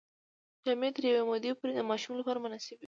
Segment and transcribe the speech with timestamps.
[0.65, 2.77] جامې تر یوې مودې پورې د ماشوم لپاره مناسبې وي.